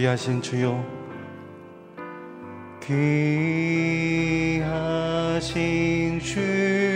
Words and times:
귀하신 0.00 0.40
주요 0.40 0.82
귀하신 4.56 4.58
주. 6.20 6.89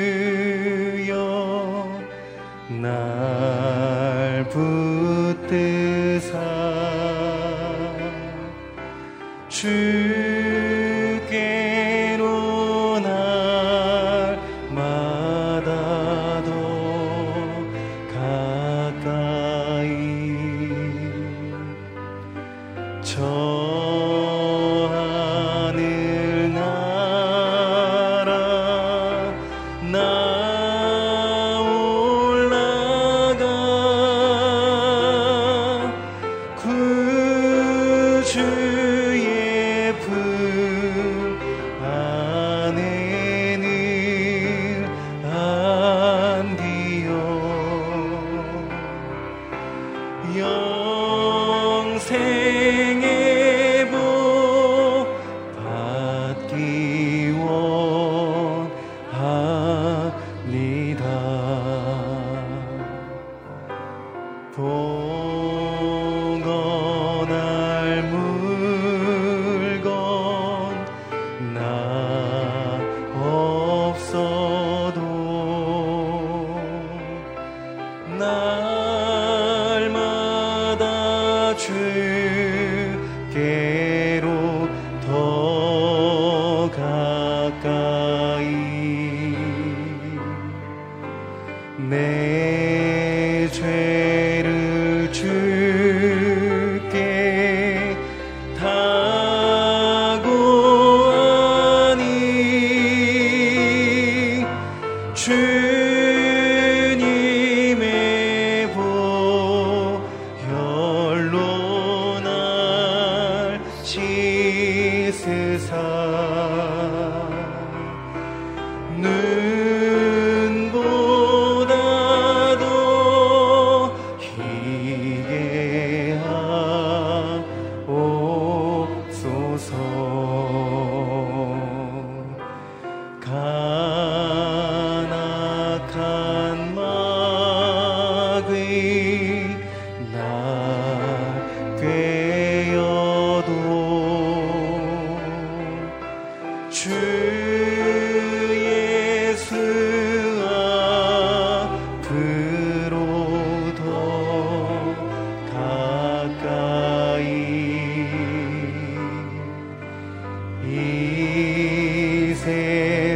true. 38.35 38.64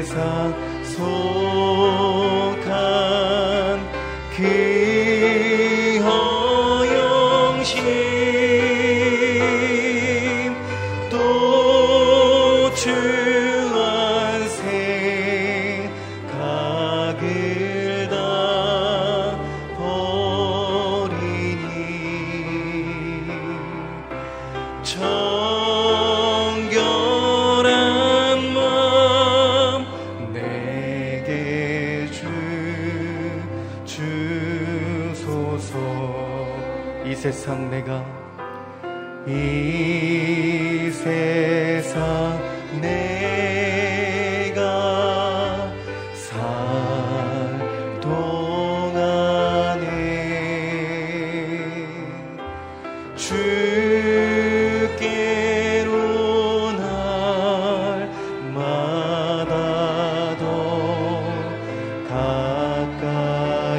세상 0.08 0.54
소 0.84 1.57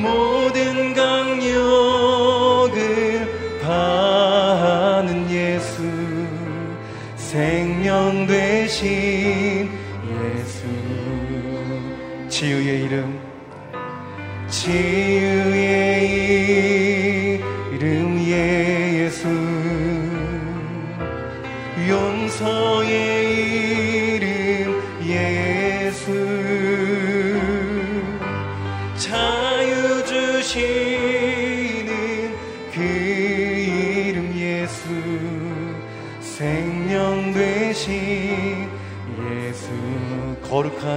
모든 0.00 0.94
강력을 0.94 1.60
파하는 3.62 5.30
예수 5.30 5.82
생명 7.16 8.26
되신 8.26 9.70
예수. 10.08 10.64
치유의 12.28 12.84
이름 12.84 13.18
치 14.48 15.15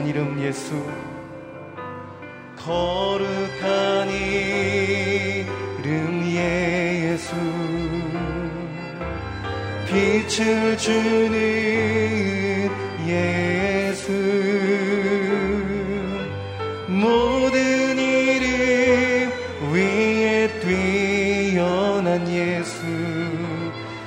이름 0.09 0.41
예수. 0.41 0.73
거룩한 2.57 4.09
이름 4.09 5.85
예수. 6.25 7.35
빛을 9.85 10.75
주는 10.79 11.37
예수. 13.07 14.11
모든 16.87 17.99
이름 17.99 19.31
위에 19.71 20.49
뛰어난 20.59 22.27
예수. 22.27 22.81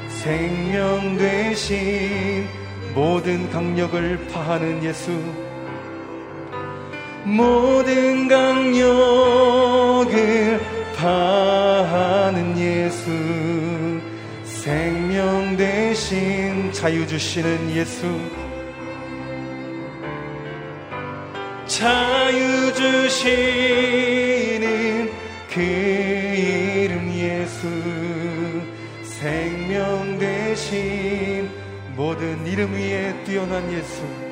생명 0.09 1.17
되신 1.17 2.49
모든 2.93 3.49
강력을 3.51 4.27
파하는 4.27 4.83
예수 4.83 5.52
모든 7.25 8.29
강력을 8.29 10.13
파하는 10.97 12.59
예수. 12.59 13.11
생명 14.45 15.57
대신 15.57 16.73
자유 16.73 17.07
주시는 17.07 17.71
예수. 17.71 18.21
자유 21.67 22.73
주시는 22.75 23.51
그 25.53 25.61
이름 25.61 27.13
예수. 27.15 27.69
생명 29.03 30.19
대신 30.19 31.49
모든 31.97 32.47
이름 32.47 32.75
위에 32.75 33.15
뛰어난 33.25 33.73
예수 33.73 34.32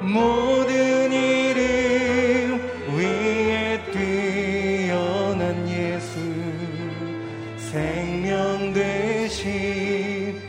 모든 0.00 1.12
이름 1.12 2.58
위에 2.96 3.82
뛰어난 3.92 5.68
예수 5.68 6.18
생명 7.58 8.72
되신 8.72 10.40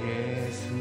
예수 0.00 0.72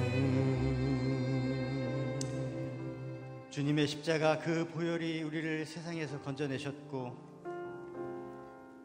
주님의 3.50 3.88
십자가 3.88 4.38
그 4.38 4.68
보혈이 4.74 5.24
우리를 5.24 5.66
세상에서 5.66 6.22
건져내셨고 6.22 7.30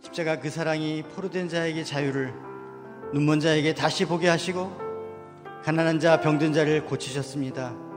십자가 0.03 0.41
그 0.41 0.49
사랑이 0.49 1.03
포로된 1.03 1.51
자에게 1.51 1.85
자유를 1.85 2.33
눈먼 3.13 3.41
자에게 3.41 3.75
다시 3.75 4.07
보게 4.07 4.29
하시고 4.29 4.75
가난한 5.63 6.01
자 6.01 6.19
병든 6.21 6.55
자를 6.55 6.87
고치셨습니다. 6.87 7.94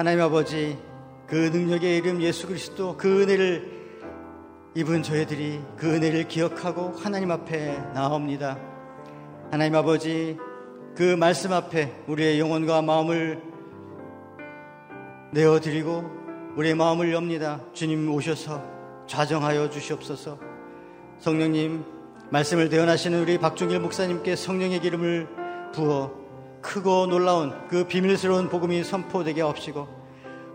하나님 0.00 0.22
아버지 0.22 0.78
그 1.26 1.34
능력의 1.34 1.98
이름 1.98 2.22
예수 2.22 2.46
그리스도 2.46 2.96
그 2.96 3.20
은혜를 3.20 3.70
입은 4.74 5.02
저희들이 5.02 5.60
그 5.76 5.94
은혜를 5.94 6.26
기억하고 6.26 6.94
하나님 6.96 7.30
앞에 7.30 7.76
나옵니다. 7.92 8.58
하나님 9.50 9.74
아버지 9.74 10.38
그 10.96 11.16
말씀 11.16 11.52
앞에 11.52 11.92
우리의 12.06 12.40
영혼과 12.40 12.80
마음을 12.80 13.42
내어드리고 15.34 16.10
우리의 16.56 16.74
마음을 16.76 17.12
엽니다. 17.12 17.60
주님 17.74 18.10
오셔서 18.10 18.64
좌정하여 19.06 19.68
주시옵소서. 19.68 20.38
성령님 21.18 21.84
말씀을 22.30 22.70
대언하시는 22.70 23.20
우리 23.20 23.36
박종일 23.36 23.80
목사님께 23.80 24.34
성령의 24.34 24.80
기름을 24.80 25.28
부어 25.74 26.19
크고 26.60 27.06
놀라운 27.06 27.52
그 27.68 27.84
비밀스러운 27.84 28.48
복음이 28.48 28.84
선포되게 28.84 29.40
하옵시고 29.40 29.88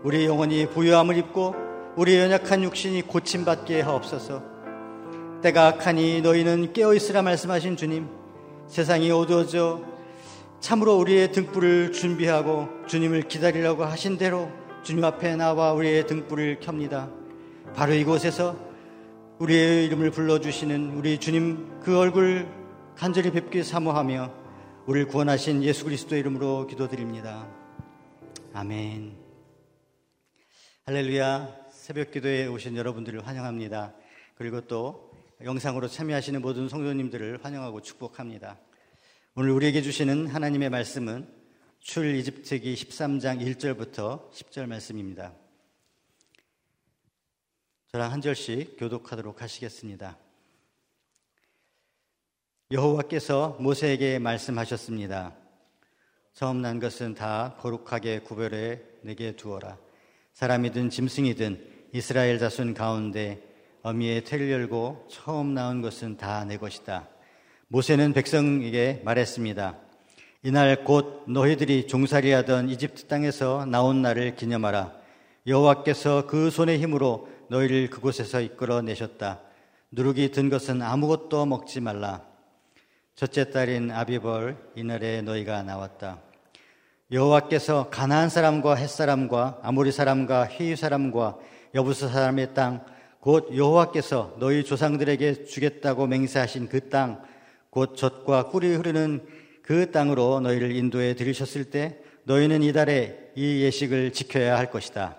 우리 0.02 0.24
영혼이 0.24 0.70
부유함을 0.70 1.16
입고 1.18 1.54
우리 1.96 2.16
연약한 2.16 2.62
육신이 2.62 3.02
고침받게 3.02 3.80
하옵소서. 3.80 4.42
때가 5.42 5.66
악하니 5.66 6.20
너희는 6.22 6.72
깨어있으라 6.72 7.22
말씀하신 7.22 7.76
주님 7.76 8.08
세상이 8.68 9.10
어두워져 9.10 9.82
참으로 10.60 10.96
우리의 10.96 11.32
등불을 11.32 11.92
준비하고 11.92 12.68
주님을 12.86 13.22
기다리라고 13.22 13.84
하신 13.84 14.16
대로 14.18 14.50
주님 14.82 15.04
앞에 15.04 15.36
나와 15.36 15.72
우리의 15.72 16.06
등불을 16.06 16.60
켭니다. 16.60 17.08
바로 17.74 17.92
이곳에서 17.92 18.56
우리의 19.38 19.86
이름을 19.86 20.10
불러주시는 20.10 20.92
우리 20.96 21.18
주님 21.18 21.80
그 21.82 21.98
얼굴 21.98 22.46
간절히 22.96 23.30
뵙기 23.30 23.62
사모하며 23.62 24.45
우리를 24.86 25.08
구원하신 25.08 25.64
예수 25.64 25.84
그리스도의 25.84 26.20
이름으로 26.20 26.68
기도드립니다. 26.68 27.52
아멘. 28.52 29.16
할렐루야. 30.84 31.66
새벽 31.70 32.12
기도에 32.12 32.46
오신 32.46 32.76
여러분들을 32.76 33.26
환영합니다. 33.26 33.96
그리고 34.36 34.60
또 34.60 35.10
영상으로 35.42 35.88
참여하시는 35.88 36.40
모든 36.40 36.68
성도님들을 36.68 37.44
환영하고 37.44 37.82
축복합니다. 37.82 38.60
오늘 39.34 39.50
우리에게 39.50 39.82
주시는 39.82 40.28
하나님의 40.28 40.70
말씀은 40.70 41.28
출 41.80 42.14
이집트기 42.14 42.74
13장 42.74 43.40
1절부터 43.40 44.30
10절 44.30 44.66
말씀입니다. 44.66 45.34
저랑 47.88 48.12
한 48.12 48.20
절씩 48.20 48.76
교독하도록 48.78 49.42
하시겠습니다. 49.42 50.16
여호와께서 52.72 53.58
모세에게 53.60 54.18
말씀하셨습니다. 54.18 55.32
처음 56.32 56.62
난 56.62 56.80
것은 56.80 57.14
다 57.14 57.54
거룩하게 57.60 58.18
구별해 58.20 58.80
내게 59.02 59.36
두어라. 59.36 59.78
사람이든 60.32 60.90
짐승이든 60.90 61.64
이스라엘 61.92 62.40
자손 62.40 62.74
가운데 62.74 63.40
어미의 63.82 64.24
태를 64.24 64.50
열고 64.50 65.06
처음 65.08 65.54
나온 65.54 65.80
것은 65.80 66.16
다 66.16 66.44
내 66.44 66.56
것이다. 66.56 67.06
모세는 67.68 68.12
백성에게 68.12 69.02
말했습니다. 69.04 69.76
이날 70.42 70.82
곧 70.82 71.22
너희들이 71.28 71.86
종살이하던 71.86 72.68
이집트 72.68 73.04
땅에서 73.04 73.64
나온 73.64 74.02
날을 74.02 74.34
기념하라. 74.34 74.92
여호와께서 75.46 76.26
그 76.26 76.50
손의 76.50 76.80
힘으로 76.80 77.28
너희를 77.48 77.90
그곳에서 77.90 78.40
이끌어 78.40 78.82
내셨다. 78.82 79.40
누룩이 79.92 80.32
든 80.32 80.50
것은 80.50 80.82
아무것도 80.82 81.46
먹지 81.46 81.80
말라. 81.80 82.34
첫째 83.16 83.50
딸인 83.50 83.90
아비벌 83.90 84.56
이날에 84.74 85.22
너희가 85.22 85.62
나왔다. 85.62 86.20
여호와께서 87.10 87.88
가나안 87.90 88.28
사람과 88.28 88.74
햇 88.74 88.88
사람과 88.88 89.58
아모리 89.62 89.90
사람과 89.90 90.46
히위 90.46 90.76
사람과 90.76 91.38
여부스 91.74 92.08
사람의 92.08 92.54
땅 92.54 92.84
곧 93.20 93.56
여호와께서 93.56 94.36
너희 94.38 94.64
조상들에게 94.64 95.46
주겠다고 95.46 96.06
맹세하신 96.06 96.68
그 96.68 96.88
땅 96.90 97.22
곧 97.70 97.96
젖과 97.96 98.50
꿀이 98.50 98.74
흐르는 98.76 99.26
그 99.62 99.90
땅으로 99.90 100.40
너희를 100.40 100.76
인도해 100.76 101.14
들이셨을 101.16 101.64
때 101.70 101.98
너희는 102.24 102.62
이달에 102.62 103.32
이 103.34 103.62
예식을 103.62 104.12
지켜야 104.12 104.56
할 104.56 104.70
것이다. 104.70 105.16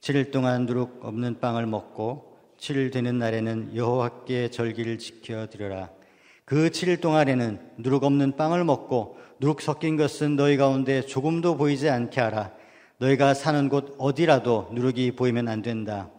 7일 0.00 0.30
동안 0.30 0.66
누룩 0.66 1.00
없는 1.04 1.40
빵을 1.40 1.66
먹고 1.66 2.38
7일 2.58 2.92
되는 2.92 3.18
날에는 3.18 3.74
여호와께 3.74 4.50
절기를 4.50 4.98
지켜 4.98 5.48
드려라. 5.48 5.90
그 6.50 6.68
7일 6.68 7.00
동안에는 7.00 7.60
누룩 7.78 8.02
없는 8.02 8.34
빵을 8.34 8.64
먹고 8.64 9.16
누룩 9.38 9.62
섞인 9.62 9.96
것은 9.96 10.34
너희 10.34 10.56
가운데 10.56 11.00
조금도 11.00 11.56
보이지 11.56 11.88
않게 11.88 12.20
하라. 12.20 12.50
너희가 12.98 13.34
사는 13.34 13.68
곳 13.68 13.94
어디라도 13.98 14.70
누룩이 14.72 15.12
보이면 15.12 15.46
안 15.46 15.62
된다. 15.62 16.10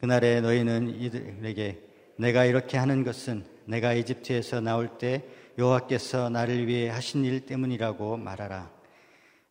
그날에 0.00 0.40
너희는 0.40 1.00
이들에게 1.00 1.78
내가 2.16 2.46
이렇게 2.46 2.78
하는 2.78 3.04
것은 3.04 3.44
내가 3.64 3.92
이집트에서 3.92 4.60
나올 4.60 4.88
때 4.98 5.22
여호와께서 5.56 6.30
나를 6.30 6.66
위해 6.66 6.88
하신 6.88 7.24
일 7.24 7.46
때문이라고 7.46 8.16
말하라. 8.16 8.68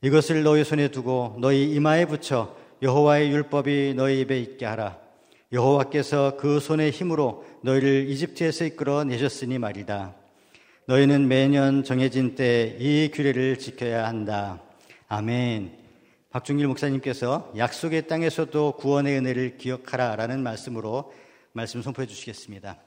이것을 0.02 0.44
너희 0.44 0.66
손에 0.66 0.90
두고 0.90 1.38
너희 1.40 1.64
이마에 1.76 2.08
붙여 2.08 2.58
여호와의 2.82 3.32
율법이 3.32 3.94
너희 3.96 4.20
입에 4.20 4.38
있게 4.38 4.66
하라. 4.66 5.07
여호와께서 5.52 6.36
그 6.38 6.60
손의 6.60 6.92
힘으로 6.92 7.46
너희를 7.64 8.10
이집트에서 8.10 8.66
이끌어 8.66 9.04
내셨으니 9.04 9.58
말이다. 9.60 10.16
너희는 10.88 11.28
매년 11.28 11.84
정해진 11.84 12.36
때 12.36 12.78
이 12.80 13.12
규례를 13.14 13.58
지켜야 13.60 14.08
한다. 14.08 14.62
아멘. 15.08 15.78
박중길 16.32 16.68
목사님께서 16.68 17.52
약속의 17.58 18.08
땅에서도 18.08 18.74
구원의 18.74 19.18
은혜를 19.18 19.58
기억하라 19.58 20.16
라는 20.18 20.44
말씀으로 20.44 21.14
말씀 21.54 21.82
선포해 21.82 22.08
주시겠습니다. 22.08 22.78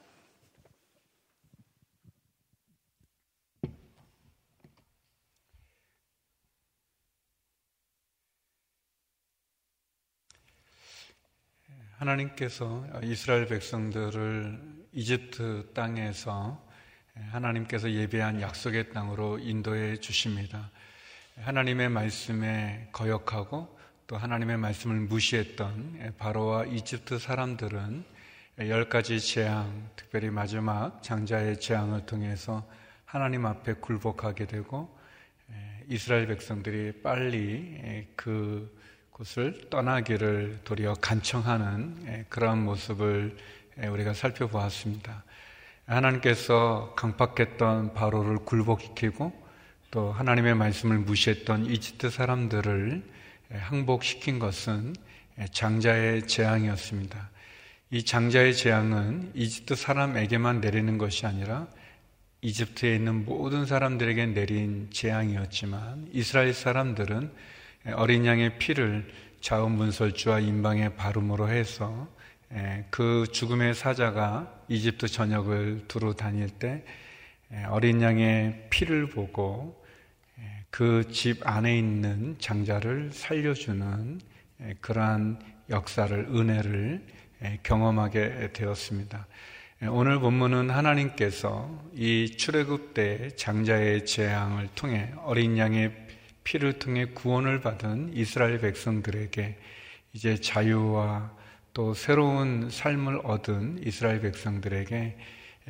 하나님께서 12.01 12.87
이스라엘 13.03 13.47
백성들을 13.47 14.59
이집트 14.93 15.73
땅에서 15.75 16.67
하나님께서 17.31 17.91
예배한 17.91 18.41
약속의 18.41 18.93
땅으로 18.93 19.39
인도해 19.39 19.99
주십니다. 19.99 20.71
하나님의 21.37 21.91
말씀에 21.91 22.89
거역하고 22.93 23.79
또 24.07 24.17
하나님의 24.17 24.57
말씀을 24.57 24.97
무시했던 24.97 26.15
바로와 26.17 26.65
이집트 26.65 27.19
사람들은 27.19 28.05
열 28.61 28.89
가지 28.89 29.21
재앙, 29.21 29.91
특별히 29.95 30.31
마지막 30.31 31.03
장자의 31.03 31.61
재앙을 31.61 32.07
통해서 32.07 32.67
하나님 33.05 33.45
앞에 33.45 33.75
굴복하게 33.75 34.47
되고 34.47 34.99
이스라엘 35.87 36.29
백성들이 36.29 37.03
빨리 37.03 38.07
그 38.17 38.80
곳을 39.21 39.69
떠나기를 39.69 40.61
도리어 40.65 40.95
간청하는 40.95 42.05
예, 42.07 42.25
그러한 42.31 42.65
모습을 42.65 43.37
예, 43.83 43.87
우리가 43.87 44.15
살펴보았습니다. 44.15 45.25
하나님께서 45.85 46.95
강팍했던 46.97 47.93
바로를 47.93 48.39
굴복시키고 48.39 49.31
또 49.91 50.11
하나님의 50.13 50.55
말씀을 50.55 51.01
무시했던 51.01 51.67
이집트 51.67 52.09
사람들을 52.09 53.03
예, 53.53 53.57
항복시킨 53.59 54.39
것은 54.39 54.97
장자의 55.53 56.27
재앙이었습니다. 56.27 57.29
이 57.91 58.03
장자의 58.03 58.57
재앙은 58.57 59.33
이집트 59.35 59.75
사람에게만 59.75 60.63
내리는 60.63 60.97
것이 60.97 61.27
아니라 61.27 61.69
이집트에 62.41 62.95
있는 62.95 63.27
모든 63.27 63.67
사람들에게 63.67 64.27
내린 64.29 64.89
재앙이었지만 64.91 66.09
이스라엘 66.11 66.55
사람들은 66.55 67.31
어린 67.97 68.27
양의 68.27 68.59
피를 68.59 69.11
자원문설주와 69.41 70.41
인방의 70.41 70.97
발음으로 70.97 71.49
해서 71.49 72.09
그 72.91 73.27
죽음의 73.31 73.75
사자가 73.75 74.53
이집트 74.69 75.09
전역을 75.09 75.85
두루 75.89 76.15
다닐 76.15 76.49
때 76.49 76.85
어린 77.69 78.03
양의 78.03 78.67
피를 78.71 79.09
보고 79.09 79.81
그 80.71 81.05
집 81.11 81.47
안에 81.47 81.77
있는 81.77 82.37
장자를 82.39 83.11
살려주는 83.13 84.21
그러한 84.81 85.41
역사를 85.69 86.17
은혜를 86.17 87.05
경험하게 87.63 88.53
되었습니다. 88.53 89.27
오늘 89.89 90.21
본문은 90.21 90.71
하나님께서 90.71 91.83
이 91.95 92.37
출애굽 92.37 92.95
때 92.95 93.31
장자의 93.37 94.07
재앙을 94.07 94.69
통해 94.75 95.13
어린 95.25 95.59
양의 95.59 95.93
피를 96.51 96.81
통해 96.81 97.05
구원을 97.05 97.61
받은 97.61 98.11
이스라엘 98.13 98.59
백성들에게 98.59 99.57
이제 100.15 100.41
자유와 100.41 101.31
또 101.73 101.95
새로운 101.95 102.71
삶을 102.71 103.21
얻은 103.23 103.83
이스라엘 103.87 104.21
백성들에게 104.21 105.17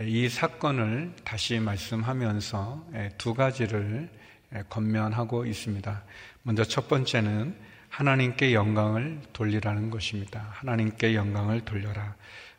이 0.04 0.28
사건을 0.30 1.12
다시 1.22 1.58
말씀하면서 1.58 2.86
두 3.18 3.34
가지를 3.34 4.08
건면하고 4.70 5.44
있습니다. 5.44 6.02
먼저 6.44 6.64
첫 6.64 6.88
번째는 6.88 7.54
하나님께 7.90 8.54
영광을 8.54 9.20
돌리라는 9.34 9.90
것입니다. 9.90 10.48
하나님께 10.52 11.14
영광을 11.14 11.60
돌려라. 11.60 12.14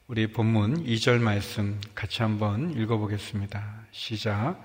우리 0.05 0.31
본문 0.31 0.85
2절 0.85 1.19
말씀 1.19 1.81
같이 1.95 2.21
한번 2.21 2.69
읽어보겠습니다. 2.77 3.87
시작. 3.89 4.63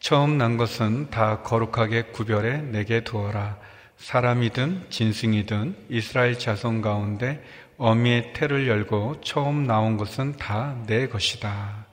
처음 0.00 0.38
난 0.38 0.56
것은 0.56 1.10
다 1.10 1.42
거룩하게 1.42 2.04
구별해 2.12 2.58
내게 2.58 3.02
두어라. 3.02 3.58
사람이든 3.96 4.86
진승이든 4.90 5.86
이스라엘 5.88 6.38
자손 6.38 6.82
가운데 6.82 7.42
어미의 7.78 8.32
태를 8.32 8.68
열고 8.68 9.20
처음 9.22 9.66
나온 9.66 9.96
것은 9.96 10.36
다 10.36 10.76
내 10.86 11.08
것이다. 11.08 11.86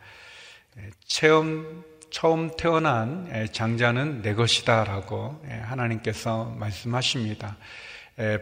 체험, 1.08 1.84
처음 2.12 2.52
태어난 2.58 3.48
장자는 3.52 4.22
내 4.22 4.34
것이다. 4.36 4.84
라고 4.84 5.42
하나님께서 5.64 6.56
말씀하십니다. 6.58 7.58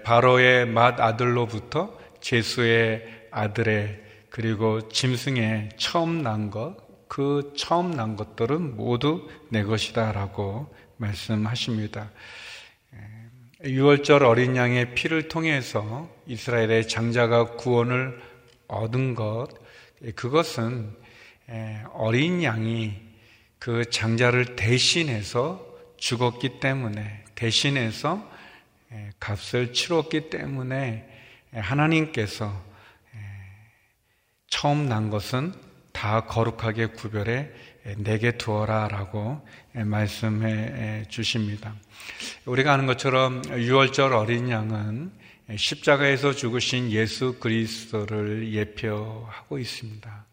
바로의 0.03 0.67
맏 0.67 1.00
아들로부터 1.00 1.98
제수의 2.22 3.27
아들의 3.32 4.01
그리고 4.29 4.88
짐승의 4.89 5.70
처음 5.77 6.22
난 6.22 6.50
것, 6.50 6.75
그 7.07 7.53
처음 7.55 7.91
난 7.91 8.15
것들은 8.15 8.75
모두 8.75 9.29
내 9.50 9.63
것이다 9.63 10.12
라고 10.12 10.74
말씀하십니다. 10.98 12.12
6월절 13.62 14.24
어린 14.24 14.55
양의 14.55 14.93
피를 14.93 15.27
통해서 15.29 16.10
이스라엘의 16.27 16.88
장자가 16.88 17.55
구원을 17.55 18.22
얻은 18.67 19.15
것, 19.15 19.48
그것은 20.15 20.93
어린 21.93 22.43
양이 22.43 23.00
그 23.60 23.89
장자를 23.89 24.57
대신해서 24.57 25.65
죽었기 25.95 26.60
때문에, 26.60 27.24
대신해서 27.36 28.29
값을 29.19 29.72
치렀기 29.72 30.29
때문에 30.29 31.07
하나님께서 31.53 32.53
처음 34.48 34.89
난 34.89 35.10
것은 35.10 35.53
다 35.93 36.25
거룩하게 36.25 36.88
구별해 36.88 37.50
내게 37.97 38.38
두어라 38.38 38.88
라고 38.89 39.45
말씀해 39.73 41.05
주십니다. 41.07 41.75
우리가 42.45 42.73
아는 42.73 42.85
것처럼 42.85 43.41
6월절 43.43 44.12
어린 44.12 44.50
양은 44.50 45.12
십자가에서 45.55 46.33
죽으신 46.33 46.91
예수 46.91 47.38
그리스도를 47.39 48.53
예표하고 48.53 49.59
있습니다. 49.59 50.25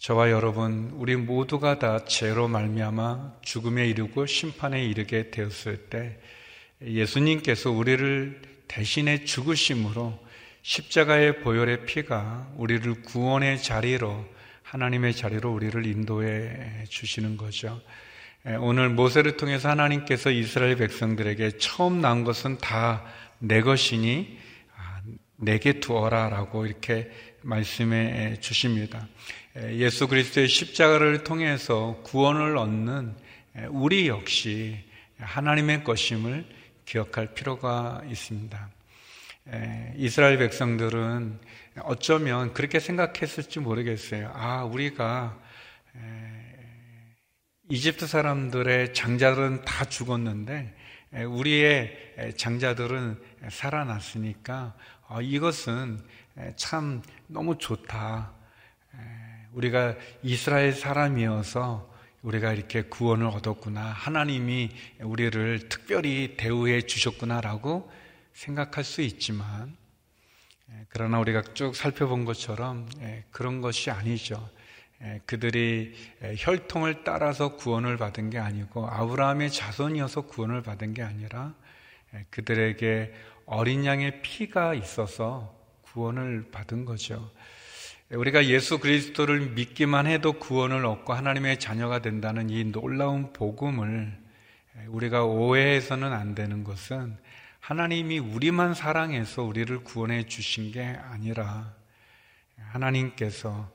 저와 0.00 0.30
여러분, 0.30 0.90
우리 0.94 1.16
모두가 1.16 1.78
다 1.78 2.04
죄로 2.04 2.48
말미암아 2.48 3.36
죽음에 3.42 3.88
이르고 3.88 4.26
심판에 4.26 4.84
이르게 4.84 5.30
되었을 5.30 5.88
때 5.88 6.18
예수님께서 6.82 7.70
우리를 7.70 8.42
대신해 8.66 9.24
죽으심으로 9.24 10.18
십자가의 10.62 11.40
보혈의 11.40 11.86
피가 11.86 12.52
우리를 12.56 13.02
구원의 13.02 13.62
자리로 13.62 14.37
하나님의 14.70 15.14
자리로 15.14 15.52
우리를 15.52 15.86
인도해 15.86 16.84
주시는 16.88 17.36
거죠. 17.36 17.80
오늘 18.60 18.88
모세를 18.88 19.36
통해서 19.36 19.68
하나님께서 19.68 20.30
이스라엘 20.30 20.76
백성들에게 20.76 21.58
처음 21.58 22.00
난 22.00 22.24
것은 22.24 22.58
다 22.58 23.04
내 23.38 23.60
것이니 23.60 24.36
아, 24.76 25.00
내게 25.36 25.80
두어라 25.80 26.28
라고 26.28 26.66
이렇게 26.66 27.10
말씀해 27.42 28.40
주십니다. 28.40 29.06
예수 29.70 30.08
그리스도의 30.08 30.48
십자가를 30.48 31.24
통해서 31.24 32.00
구원을 32.04 32.56
얻는 32.56 33.14
우리 33.70 34.08
역시 34.08 34.84
하나님의 35.18 35.84
것임을 35.84 36.44
기억할 36.84 37.34
필요가 37.34 38.02
있습니다. 38.08 38.70
이스라엘 39.96 40.38
백성들은 40.38 41.40
어쩌면 41.84 42.52
그렇게 42.52 42.80
생각했을지 42.80 43.60
모르겠어요. 43.60 44.30
아, 44.34 44.64
우리가 44.64 45.38
이집트 47.70 48.06
사람들의 48.06 48.94
장자들은 48.94 49.64
다 49.64 49.84
죽었는데 49.84 50.74
우리의 51.28 52.34
장자들은 52.36 53.20
살아났으니까 53.50 54.74
어, 55.08 55.20
이것은 55.22 56.02
참 56.56 57.02
너무 57.26 57.58
좋다. 57.58 58.32
우리가 59.52 59.96
이스라엘 60.22 60.72
사람이어서 60.72 61.88
우리가 62.22 62.52
이렇게 62.52 62.82
구원을 62.82 63.26
얻었구나. 63.26 63.80
하나님이 63.80 64.70
우리를 65.00 65.68
특별히 65.68 66.36
대우해 66.36 66.82
주셨구나라고 66.82 67.90
생각할 68.32 68.84
수 68.84 69.02
있지만 69.02 69.76
예, 69.76 69.87
그러나 70.90 71.18
우리가 71.18 71.42
쭉 71.54 71.74
살펴본 71.74 72.24
것처럼 72.24 72.88
예, 73.00 73.24
그런 73.30 73.60
것이 73.60 73.90
아니죠. 73.90 74.48
예, 75.02 75.20
그들이 75.26 75.94
혈통을 76.38 77.04
따라서 77.04 77.56
구원을 77.56 77.96
받은 77.96 78.30
게 78.30 78.38
아니고 78.38 78.86
아브라함의 78.88 79.50
자손이어서 79.50 80.22
구원을 80.22 80.62
받은 80.62 80.94
게 80.94 81.02
아니라 81.02 81.54
그들에게 82.30 83.12
어린 83.46 83.84
양의 83.84 84.22
피가 84.22 84.74
있어서 84.74 85.54
구원을 85.82 86.50
받은 86.50 86.84
거죠. 86.84 87.30
우리가 88.10 88.46
예수 88.46 88.78
그리스도를 88.78 89.50
믿기만 89.50 90.06
해도 90.06 90.32
구원을 90.34 90.84
얻고 90.86 91.12
하나님의 91.12 91.58
자녀가 91.58 92.00
된다는 92.00 92.48
이 92.48 92.64
놀라운 92.64 93.32
복음을 93.32 94.18
우리가 94.88 95.24
오해해서는 95.24 96.12
안 96.12 96.34
되는 96.34 96.64
것은 96.64 97.18
하나님이 97.68 98.18
우리만 98.18 98.72
사랑해서 98.72 99.42
우리를 99.42 99.84
구원해 99.84 100.24
주신 100.24 100.72
게 100.72 100.84
아니라 100.86 101.74
하나님께서 102.56 103.70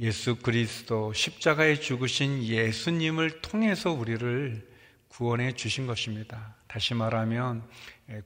예수 0.00 0.34
그리스도 0.34 1.12
십자가에 1.12 1.76
죽으신 1.76 2.42
예수님을 2.42 3.40
통해서 3.40 3.92
우리를 3.92 4.68
구원해 5.06 5.52
주신 5.52 5.86
것입니다. 5.86 6.56
다시 6.66 6.94
말하면 6.94 7.62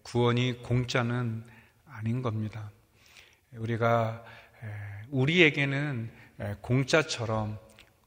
구원이 0.02 0.62
공짜는 0.62 1.45
아닌 1.90 2.23
겁니다. 2.23 2.71
우리가 3.52 4.25
우리에게는 5.11 6.11
공짜처럼 6.62 7.59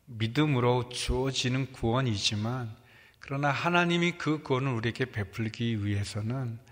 믿음으로 0.07 0.89
주어지는 0.89 1.71
구원이지만 1.71 2.75
그러나 3.19 3.51
하나님이 3.51 4.13
그 4.13 4.41
구원을 4.41 4.71
우리에게 4.71 5.05
베풀기 5.05 5.85
위해서는 5.85 6.65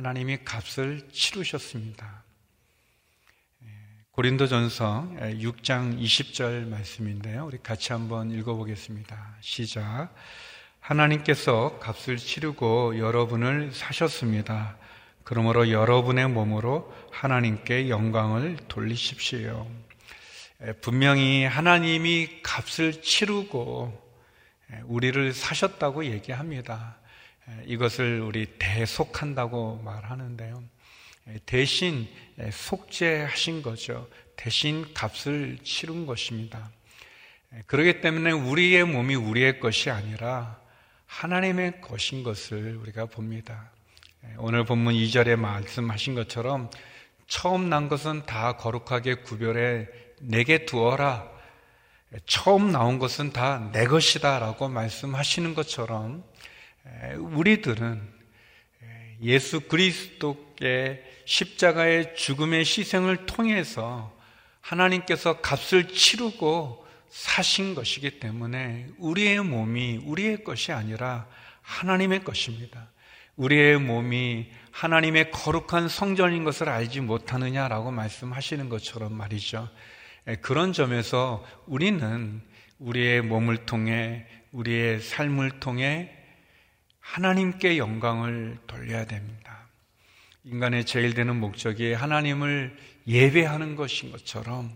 하나님이 0.00 0.44
값을 0.46 1.10
치르셨습니다. 1.12 2.24
고린도전서 4.12 5.10
6장 5.18 6.00
20절 6.00 6.68
말씀인데요. 6.68 7.44
우리 7.44 7.58
같이 7.58 7.92
한번 7.92 8.30
읽어보겠습니다. 8.30 9.36
시작. 9.42 10.14
하나님께서 10.80 11.78
값을 11.80 12.16
치르고 12.16 12.98
여러분을 12.98 13.72
사셨습니다. 13.74 14.78
그러므로 15.22 15.70
여러분의 15.70 16.30
몸으로 16.30 16.90
하나님께 17.12 17.90
영광을 17.90 18.56
돌리십시오. 18.68 19.70
분명히 20.80 21.44
하나님이 21.44 22.40
값을 22.42 23.02
치르고 23.02 24.16
우리를 24.84 25.34
사셨다고 25.34 26.06
얘기합니다. 26.06 26.99
이것을 27.66 28.20
우리 28.20 28.46
대속한다고 28.58 29.82
말하는데요. 29.84 30.62
대신 31.46 32.08
속죄하신 32.50 33.62
거죠. 33.62 34.08
대신 34.36 34.92
값을 34.94 35.58
치른 35.62 36.06
것입니다. 36.06 36.70
그렇기 37.66 38.00
때문에 38.00 38.30
우리의 38.32 38.84
몸이 38.84 39.14
우리의 39.14 39.60
것이 39.60 39.90
아니라 39.90 40.60
하나님의 41.06 41.80
것인 41.80 42.22
것을 42.22 42.76
우리가 42.76 43.06
봅니다. 43.06 43.70
오늘 44.38 44.64
본문 44.64 44.94
2절에 44.94 45.36
말씀하신 45.36 46.14
것처럼 46.14 46.70
처음 47.26 47.68
난 47.68 47.88
것은 47.88 48.26
다 48.26 48.56
거룩하게 48.56 49.16
구별해 49.16 49.88
내게 50.20 50.64
두어라. 50.66 51.28
처음 52.26 52.72
나온 52.72 52.98
것은 52.98 53.32
다 53.32 53.70
내 53.72 53.86
것이다 53.86 54.40
라고 54.40 54.68
말씀하시는 54.68 55.54
것처럼 55.54 56.24
우리들은 57.18 58.00
예수 59.22 59.60
그리스도께 59.60 61.04
십자가의 61.24 62.14
죽음의 62.16 62.60
희생을 62.60 63.26
통해서 63.26 64.16
하나님께서 64.60 65.40
값을 65.40 65.88
치르고 65.88 66.86
사신 67.08 67.74
것이기 67.74 68.20
때문에 68.20 68.86
우리의 68.98 69.42
몸이 69.42 70.02
우리의 70.04 70.44
것이 70.44 70.72
아니라 70.72 71.26
하나님의 71.62 72.24
것입니다. 72.24 72.88
우리의 73.36 73.78
몸이 73.78 74.50
하나님의 74.70 75.30
거룩한 75.30 75.88
성전인 75.88 76.44
것을 76.44 76.68
알지 76.68 77.00
못하느냐라고 77.00 77.90
말씀하시는 77.90 78.68
것처럼 78.68 79.12
말이죠. 79.12 79.68
그런 80.42 80.72
점에서 80.72 81.44
우리는 81.66 82.42
우리의 82.78 83.22
몸을 83.22 83.66
통해 83.66 84.26
우리의 84.52 85.00
삶을 85.00 85.60
통해 85.60 86.16
하나님께 87.10 87.76
영광을 87.76 88.56
돌려야 88.68 89.04
됩니다. 89.04 89.66
인간의 90.44 90.84
제일 90.84 91.12
되는 91.12 91.34
목적이 91.34 91.92
하나님을 91.92 92.76
예배하는 93.08 93.74
것인 93.74 94.12
것처럼 94.12 94.70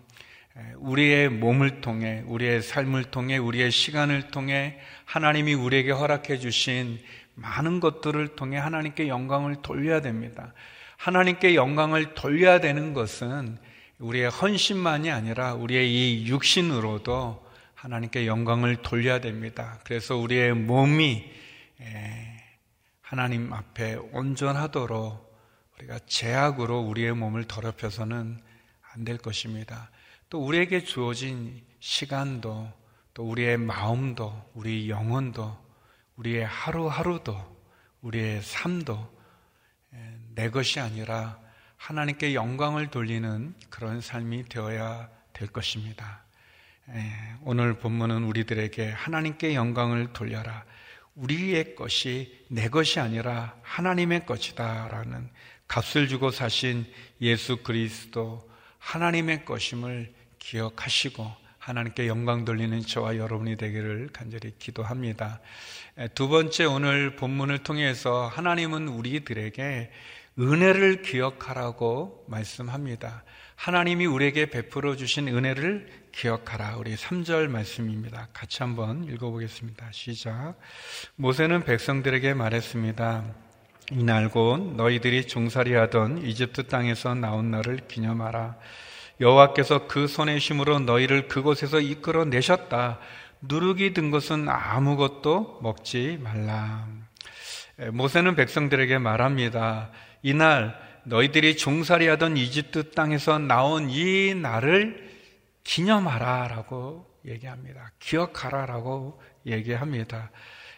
우리의 0.79 1.29
몸을 1.29 1.81
통해, 1.81 2.25
우리의 2.27 2.61
삶을 2.61 3.05
통해, 3.05 3.37
우리의 3.37 3.71
시간을 3.71 4.33
통해 4.33 4.81
하나님이 5.05 5.55
우리에게 5.55 5.93
허락해 5.93 6.39
주신 6.39 6.99
많은 7.37 7.79
것들을 7.79 8.35
통해 8.35 8.59
하나님께 8.59 9.07
영광을 9.07 9.63
돌려야 9.63 10.01
됩니다. 10.01 10.53
하나님께 10.97 11.55
영광을 11.55 12.15
돌려야 12.15 12.59
되는 12.59 12.95
것은 12.95 13.59
우리의 14.01 14.29
헌신만이 14.29 15.09
아니라 15.13 15.55
우리의 15.55 15.89
이 15.89 16.27
육신으로도 16.27 17.47
하나님께 17.77 18.27
영광을 18.27 18.75
돌려야 18.83 19.21
됩니다. 19.21 19.79
그래서 19.85 20.17
우리의 20.17 20.55
몸이 20.55 21.44
하나님 23.01 23.53
앞에 23.53 23.95
온전하도록 24.13 25.35
우리가 25.77 25.99
제약으로 26.07 26.81
우리의 26.81 27.15
몸을 27.15 27.45
더럽혀서는 27.45 28.41
안 28.97 29.05
될 29.05 29.19
것입니다. 29.19 29.91
또 30.31 30.47
우리에게 30.47 30.85
주어진 30.85 31.65
시간도 31.81 32.73
또 33.13 33.29
우리의 33.29 33.57
마음도 33.57 34.51
우리 34.55 34.89
영혼도 34.89 35.57
우리의 36.17 36.47
하루하루도 36.47 37.57
우리의 38.03 38.41
삶도 38.43 39.13
내 40.35 40.51
것이 40.51 40.79
아니라 40.79 41.41
하나님께 41.77 42.35
영광을 42.35 42.89
돌리는 42.89 43.55
그런 43.69 44.01
삶이 44.01 44.45
되어야 44.49 45.09
될 45.33 45.49
것입니다. 45.49 46.25
오늘 47.43 47.79
본문은 47.79 48.23
우리들에게 48.25 48.91
하나님께 48.91 49.55
영광을 49.57 50.13
돌려라. 50.13 50.65
우리의 51.15 51.75
것이 51.75 52.45
내 52.49 52.69
것이 52.69 53.01
아니라 53.01 53.57
하나님의 53.63 54.27
것이다. 54.27 54.89
라는 54.91 55.29
값을 55.69 56.09
주고 56.09 56.31
사신 56.31 56.87
예수 57.21 57.59
그리스도 57.59 58.49
하나님의 58.79 59.45
것임을 59.45 60.13
기억하시고 60.39 61.45
하나님께 61.59 62.09
영광 62.09 62.45
돌리는 62.45 62.83
저와 62.83 63.17
여러분이 63.17 63.57
되기를 63.57 64.11
간절히 64.13 64.53
기도합니다. 64.59 65.41
두 66.15 66.29
번째 66.29 66.65
오늘 66.67 67.17
본문을 67.17 67.61
통해서 67.61 68.27
하나님은 68.27 68.89
우리들에게 68.89 69.91
은혜를 70.39 71.03
기억하라고 71.03 72.27
말씀합니다. 72.29 73.25
하나님이 73.57 74.05
우리에게 74.05 74.51
베풀어 74.51 74.97
주신 74.97 75.29
은혜를 75.29 76.04
기억하라. 76.15 76.77
우리 76.77 76.95
3절 76.95 77.49
말씀입니다. 77.49 78.29
같이 78.33 78.63
한번 78.63 79.05
읽어보겠습니다. 79.05 79.89
시작. 79.91 80.55
모세는 81.17 81.65
백성들에게 81.65 82.35
말했습니다. 82.35 83.25
이날 83.91 84.29
곧 84.31 84.77
너희들이 84.77 85.27
종살이하던 85.27 86.25
이집트 86.25 86.69
땅에서 86.69 87.15
나온 87.15 87.51
날을 87.51 87.89
기념하라. 87.89 88.57
여호와께서 89.21 89.87
그 89.89 90.07
손의 90.07 90.39
힘으로 90.39 90.79
너희를 90.79 91.27
그곳에서 91.27 91.81
이끌어 91.81 92.25
내셨다. 92.25 93.01
누룩이 93.43 93.93
든 93.93 94.11
것은 94.11 94.49
아무것도 94.49 95.59
먹지 95.63 96.19
말라. 96.23 96.87
모세는 97.93 98.37
백성들에게 98.37 98.99
말합니다. 98.99 99.91
이날 100.23 100.79
너희들이 101.03 101.57
종살이하던 101.57 102.37
이집트 102.37 102.93
땅에서 102.93 103.39
나온 103.39 103.91
이 103.91 104.35
날을 104.35 105.14
기념하라라고 105.65 107.07
얘기합니다. 107.25 107.91
기억하라라고 107.99 109.21
얘기합니다. 109.47 110.31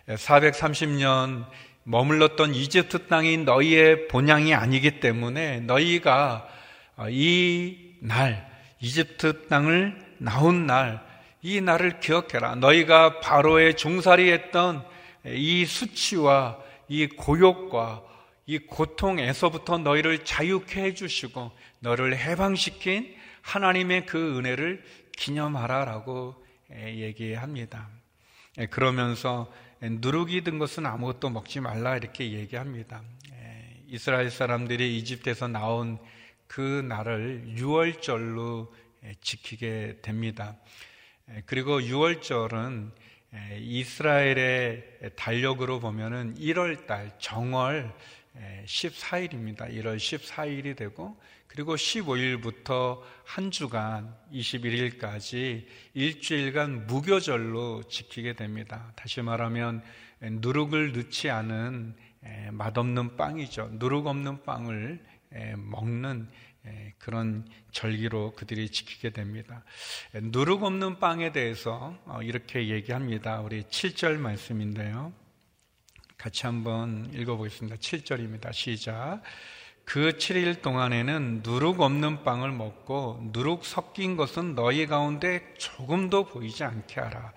430년 0.08 1.46
머물렀던 1.82 2.54
이집트 2.54 3.06
땅이 3.08 3.38
너희의 3.38 4.08
본향이 4.08 4.54
아니기 4.54 5.00
때문에 5.00 5.60
너희가 5.60 6.48
이 7.10 7.96
날, 8.00 8.48
이집트 8.80 9.48
땅을 9.48 10.16
나온 10.18 10.66
날, 10.66 11.04
이 11.42 11.60
날을 11.60 12.00
기억해라. 12.00 12.56
너희가 12.56 13.20
바로의 13.20 13.76
종살이 13.76 14.30
했던 14.32 14.84
이 15.24 15.64
수치와 15.64 16.58
이 16.88 17.06
고욕과 17.08 18.02
이 18.46 18.58
고통에서부터 18.58 19.78
너희를 19.78 20.24
자유케 20.24 20.82
해주시고 20.82 21.50
너를 21.80 22.16
해방시킨 22.16 23.15
하나님의 23.46 24.06
그 24.06 24.38
은혜를 24.38 24.82
기념하라라고 25.16 26.44
얘기합니다. 26.72 27.88
그러면서 28.70 29.52
누룩이 29.80 30.42
든 30.42 30.58
것은 30.58 30.84
아무것도 30.84 31.30
먹지 31.30 31.60
말라 31.60 31.96
이렇게 31.96 32.32
얘기합니다. 32.32 33.04
이스라엘 33.86 34.30
사람들이 34.30 34.98
이집트에서 34.98 35.46
나온 35.46 35.98
그 36.48 36.60
날을 36.60 37.54
6월절로 37.56 38.68
지키게 39.20 39.98
됩니다. 40.02 40.56
그리고 41.46 41.78
6월절은 41.78 42.90
이스라엘의 43.60 45.12
달력으로 45.14 45.78
보면은 45.78 46.34
1월 46.34 46.86
달 46.86 47.16
정월 47.18 47.94
14일입니다. 48.64 49.70
1월 49.72 49.98
14일이 49.98 50.76
되고 50.76 51.16
그리고 51.46 51.74
15일부터 51.74 53.00
한 53.24 53.50
주간 53.50 54.14
21일까지 54.32 55.66
일주일간 55.94 56.86
무교절로 56.86 57.84
지키게 57.84 58.34
됩니다. 58.34 58.92
다시 58.96 59.22
말하면 59.22 59.82
누룩을 60.20 60.92
넣지 60.92 61.30
않은 61.30 61.94
맛없는 62.52 63.16
빵이죠. 63.16 63.70
누룩 63.74 64.06
없는 64.06 64.42
빵을 64.42 65.04
먹는 65.56 66.28
그런 66.98 67.46
절기로 67.70 68.32
그들이 68.32 68.68
지키게 68.70 69.10
됩니다. 69.10 69.64
누룩 70.14 70.64
없는 70.64 70.98
빵에 70.98 71.32
대해서 71.32 71.96
어, 72.06 72.20
이렇게 72.22 72.68
얘기합니다. 72.68 73.40
우리 73.40 73.62
7절 73.62 74.16
말씀인데요. 74.16 75.12
같이 76.18 76.46
한번 76.46 77.12
읽어보겠습니다. 77.14 77.76
7절입니다. 77.76 78.52
시작. 78.52 79.22
그 79.86 80.10
7일 80.18 80.62
동안에는 80.62 81.42
누룩 81.44 81.80
없는 81.80 82.24
빵을 82.24 82.50
먹고 82.50 83.30
누룩 83.32 83.64
섞인 83.64 84.16
것은 84.16 84.56
너희 84.56 84.88
가운데 84.88 85.54
조금도 85.58 86.24
보이지 86.24 86.64
않게 86.64 87.00
하라. 87.00 87.32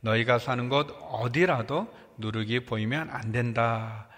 너희가 0.00 0.38
사는 0.38 0.68
곳 0.68 0.96
어디라도 1.10 1.92
누룩이 2.18 2.60
보이면 2.66 3.10
안 3.10 3.32
된다. 3.32 4.08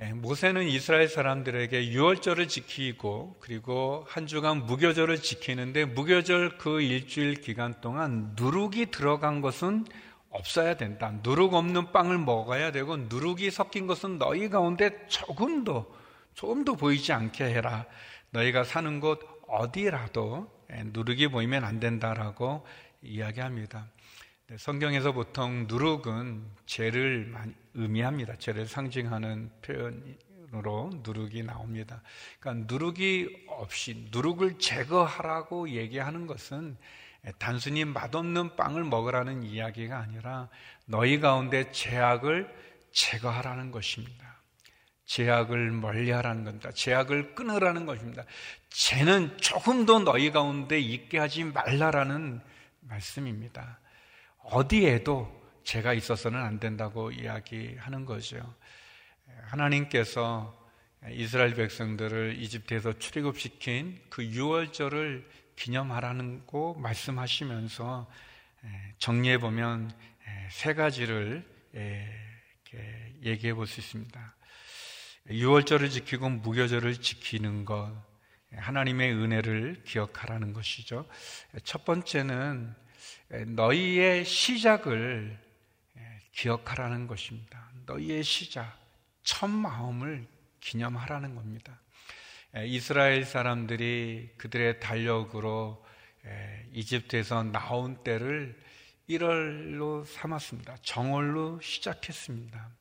예, 0.00 0.14
모세는 0.14 0.66
이스라엘 0.66 1.08
사람들에게 1.08 1.88
유월절을 1.88 2.48
지키고 2.48 3.36
그리고 3.40 4.06
한 4.08 4.26
주간 4.26 4.64
무교절을 4.64 5.20
지키는데 5.20 5.84
무교절 5.84 6.56
그 6.56 6.80
일주일 6.80 7.42
기간 7.42 7.74
동안 7.82 8.32
누룩이 8.34 8.86
들어간 8.86 9.42
것은 9.42 9.84
없어야 10.30 10.78
된다. 10.78 11.12
누룩 11.22 11.52
없는 11.52 11.92
빵을 11.92 12.16
먹어야 12.16 12.72
되고 12.72 12.96
누룩이 12.96 13.50
섞인 13.50 13.86
것은 13.86 14.16
너희 14.16 14.48
가운데 14.48 15.06
조금도 15.08 16.05
조금도 16.36 16.76
보이지 16.76 17.12
않게 17.12 17.44
해라. 17.44 17.86
너희가 18.30 18.62
사는 18.62 19.00
곳 19.00 19.20
어디라도 19.48 20.54
예, 20.70 20.82
누룩이 20.84 21.28
보이면 21.28 21.64
안 21.64 21.80
된다라고 21.80 22.66
이야기합니다. 23.00 23.88
네, 24.48 24.58
성경에서 24.58 25.12
보통 25.12 25.66
누룩은 25.66 26.44
죄를 26.66 27.34
의미합니다. 27.72 28.36
죄를 28.36 28.66
상징하는 28.66 29.50
표현으로 29.62 30.90
누룩이 31.02 31.42
나옵니다. 31.42 32.02
그러니까 32.38 32.66
누룩이 32.70 33.28
없이 33.48 34.08
누룩을 34.12 34.58
제거하라고 34.58 35.70
얘기하는 35.70 36.26
것은 36.26 36.76
예, 37.26 37.32
단순히 37.38 37.86
맛없는 37.86 38.56
빵을 38.56 38.84
먹으라는 38.84 39.42
이야기가 39.42 39.98
아니라 39.98 40.50
너희 40.84 41.18
가운데 41.18 41.72
죄악을 41.72 42.54
제거하라는 42.92 43.70
것입니다. 43.70 44.35
제약을 45.06 45.70
멀리하라는 45.70 46.44
겁니다. 46.44 46.70
제약을 46.72 47.34
끊으라는 47.34 47.86
것입니다. 47.86 48.24
죄는 48.70 49.38
조금도 49.38 50.00
너희 50.00 50.30
가운데 50.30 50.78
있게 50.78 51.18
하지 51.18 51.44
말라라는 51.44 52.40
말씀입니다. 52.80 53.78
어디에도 54.38 55.34
죄가 55.64 55.94
있어서는 55.94 56.40
안 56.40 56.60
된다고 56.60 57.10
이야기하는 57.10 58.04
거죠. 58.04 58.54
하나님께서 59.42 60.54
이스라엘 61.10 61.54
백성들을 61.54 62.36
이집트에서 62.38 62.98
출애굽시킨 62.98 64.00
그 64.08 64.24
유월절을 64.24 65.28
기념하라는 65.56 66.46
거 66.46 66.74
말씀하시면서 66.78 68.08
정리해 68.98 69.38
보면 69.38 69.90
세 70.50 70.74
가지를 70.74 71.44
얘기해 73.22 73.54
볼 73.54 73.66
수 73.66 73.80
있습니다. 73.80 74.34
유월절을 75.28 75.90
지키고 75.90 76.28
무교절을 76.28 77.00
지키는 77.00 77.64
것, 77.64 77.92
하나님의 78.52 79.12
은혜를 79.12 79.82
기억하라는 79.84 80.52
것이죠. 80.52 81.06
첫 81.64 81.84
번째는 81.84 82.74
너희의 83.48 84.24
시작을 84.24 85.38
기억하라는 86.32 87.06
것입니다. 87.06 87.70
너희의 87.86 88.22
시작, 88.22 88.78
첫 89.22 89.48
마음을 89.48 90.26
기념하라는 90.60 91.34
겁니다. 91.34 91.80
이스라엘 92.64 93.24
사람들이 93.24 94.30
그들의 94.36 94.80
달력으로 94.80 95.84
이집트에서 96.72 97.42
나온 97.42 98.02
때를 98.04 98.58
1월로 99.08 100.04
삼았습니다. 100.04 100.76
정월로 100.82 101.60
시작했습니다. 101.60 102.75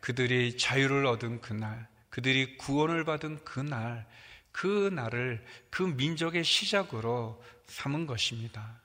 그들이 0.00 0.56
자유를 0.56 1.06
얻은 1.06 1.40
그날, 1.40 1.88
그들이 2.10 2.56
구원을 2.56 3.04
받은 3.04 3.44
그날, 3.44 4.06
그 4.52 4.90
날을 4.92 5.44
그 5.70 5.82
민족의 5.82 6.44
시작으로 6.44 7.42
삼은 7.66 8.06
것입니다. 8.06 8.80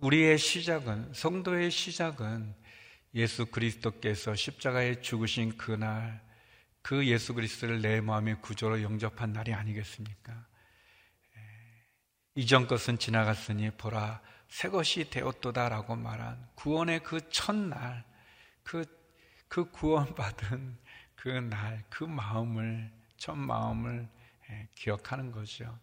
우리의 0.00 0.38
시작은, 0.38 1.14
성도의 1.14 1.70
시작은 1.70 2.54
예수 3.14 3.46
그리스도께서 3.46 4.34
십자가에 4.34 5.00
죽으신 5.00 5.56
그날, 5.56 6.20
그 6.82 7.06
예수 7.06 7.34
그리스도를 7.34 7.80
내 7.80 8.00
마음의 8.00 8.42
구조로 8.42 8.82
영접한 8.82 9.32
날이 9.32 9.54
아니겠습니까? 9.54 10.46
이전 12.34 12.66
것은 12.66 12.98
지나갔으니 12.98 13.70
보라, 13.70 14.20
새 14.48 14.68
것이 14.68 15.08
되었도다라고 15.08 15.96
말한 15.96 16.46
구원의 16.54 17.02
그 17.02 17.30
첫날, 17.30 18.04
그 18.62 18.84
그 19.48 19.70
구원받은 19.70 20.76
그 21.14 21.28
날, 21.28 21.84
그 21.88 22.04
마음을, 22.04 22.90
첫 23.16 23.34
마음을 23.36 24.08
예, 24.50 24.68
기억하는 24.74 25.32
거죠. 25.32 25.78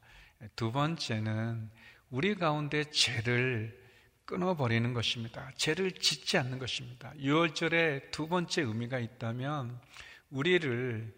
두 0.56 0.71
번째는 0.71 1.69
우리 2.10 2.36
가운데 2.36 2.84
죄를 2.91 3.82
끊어버리는 4.26 4.93
것입니다. 4.93 5.52
죄를 5.58 5.91
짓지 5.91 6.38
않는 6.38 6.60
것입니다. 6.60 7.13
6월절에 7.17 8.12
두 8.12 8.28
번째 8.28 8.62
의미가 8.62 8.99
있다면 8.99 9.80
우리를 10.30 11.13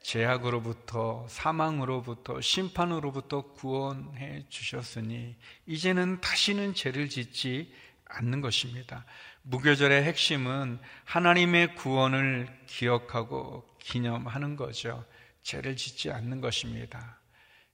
죄악으로부터 0.00 1.26
사망으로부터 1.28 2.40
심판으로부터 2.40 3.52
구원해 3.52 4.46
주셨으니 4.48 5.36
이제는 5.66 6.20
다시는 6.20 6.74
죄를 6.74 7.08
짓지 7.08 7.72
않는 8.04 8.40
것입니다. 8.40 9.04
무교절의 9.48 10.02
핵심은 10.02 10.80
하나님의 11.04 11.76
구원을 11.76 12.48
기억하고 12.66 13.64
기념하는 13.78 14.56
거죠. 14.56 15.04
죄를 15.42 15.76
짓지 15.76 16.10
않는 16.10 16.40
것입니다. 16.40 17.20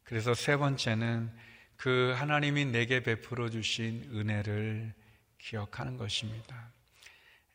그래서 0.05 0.35
세 0.35 0.59
번째는 0.59 1.33
그 1.77 2.13
하나님이 2.15 2.67
내게 2.67 3.03
베풀어 3.03 3.49
주신 3.49 4.07
은혜를 4.13 4.93
기억하는 5.39 5.97
것입니다. 5.97 6.71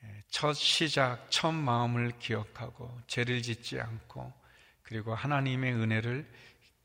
예, 0.04 0.24
첫 0.30 0.54
시작, 0.54 1.28
첫 1.30 1.52
마음을 1.52 2.12
기억하고 2.18 3.00
죄를 3.06 3.44
짓지 3.44 3.80
않고 3.80 4.34
그리고 4.82 5.14
하나님의 5.14 5.74
은혜를 5.74 6.28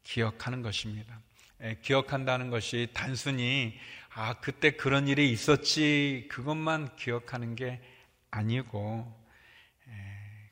기억하는 0.05 0.61
것입니다. 0.61 1.19
예, 1.63 1.79
기억한다는 1.81 2.51
것이 2.51 2.91
단순히 2.93 3.79
아, 4.15 4.35
그때 4.35 4.73
그런 4.73 5.09
일이 5.09 5.33
있었지, 5.33 6.27
그것만 6.31 6.97
기억하는 6.97 7.55
게 7.55 7.81
아니고, 8.31 9.11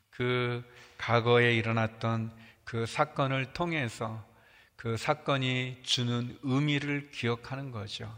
그 0.09 0.63
과거에 0.97 1.55
일어났던 1.55 2.35
그 2.63 2.87
사건을 2.87 3.53
통해서 3.53 4.27
그 4.75 4.97
사건이 4.97 5.81
주는 5.83 6.39
의미를 6.41 7.11
기억하는 7.11 7.69
거죠. 7.69 8.11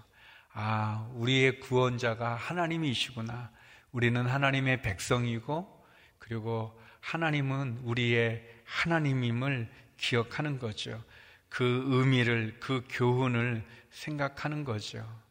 아, 0.54 1.10
우리의 1.16 1.60
구원자가 1.60 2.36
하나님이시구나. 2.36 3.52
우리는 3.92 4.26
하나님의 4.26 4.82
백성이고, 4.82 5.86
그리고 6.20 6.82
하나님은 7.02 7.82
우리의 7.84 8.50
하나님임을 8.64 9.70
기억하는 9.98 10.58
거죠. 10.58 11.04
그 11.50 11.84
의미를, 11.88 12.56
그 12.62 12.86
교훈을 12.90 13.66
생각하는 13.90 14.64
거죠. 14.64 15.23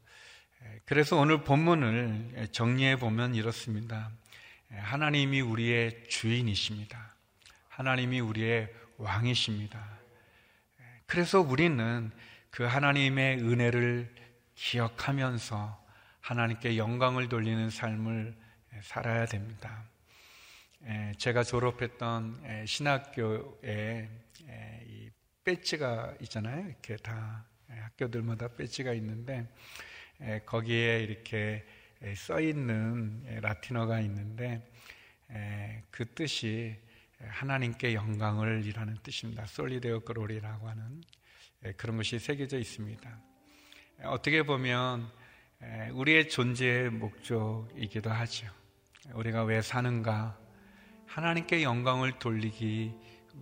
그래서 0.84 1.16
오늘 1.16 1.44
본문을 1.44 2.48
정리해 2.52 2.96
보면 2.96 3.34
이렇습니다. 3.34 4.10
하나님이 4.70 5.40
우리의 5.40 6.08
주인이십니다. 6.08 7.14
하나님이 7.68 8.20
우리의 8.20 8.72
왕이십니다. 8.98 9.98
그래서 11.06 11.40
우리는 11.40 12.10
그 12.50 12.64
하나님의 12.64 13.38
은혜를 13.38 14.14
기억하면서 14.54 15.84
하나님께 16.20 16.76
영광을 16.76 17.28
돌리는 17.28 17.70
삶을 17.70 18.36
살아야 18.82 19.26
됩니다. 19.26 19.84
제가 21.18 21.42
졸업했던 21.44 22.64
신학교에 22.66 24.08
배지가 25.44 26.14
있잖아요. 26.22 26.68
이렇게 26.68 26.96
다 26.96 27.44
학교들마다 27.68 28.48
배지가 28.48 28.92
있는데 28.94 29.48
거기에 30.46 31.00
이렇게 31.00 31.64
써 32.16 32.40
있는 32.40 33.22
라틴어가 33.40 34.00
있는데 34.00 34.68
그 35.90 36.04
뜻이 36.14 36.76
하나님께 37.20 37.94
영광을 37.94 38.64
이라는 38.64 38.96
뜻입니다. 39.02 39.46
솔리데오 39.46 40.00
그로리라고 40.00 40.68
하는 40.68 41.02
그런 41.76 41.96
것이 41.96 42.18
새겨져 42.18 42.58
있습니다. 42.58 43.18
어떻게 44.04 44.42
보면 44.42 45.08
우리의 45.92 46.28
존재의 46.28 46.90
목적이기도 46.90 48.10
하죠. 48.10 48.48
우리가 49.14 49.44
왜 49.44 49.62
사는가? 49.62 50.38
하나님께 51.06 51.62
영광을 51.62 52.18
돌리기 52.18 52.92